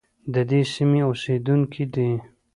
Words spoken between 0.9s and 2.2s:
اوسیدونکي دي.